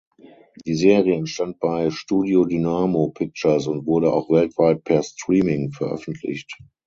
[0.65, 6.57] Die Serie entstand bei Studio Dynamo Pictures und wurde auch weltweit per Streaming veröffentlicht.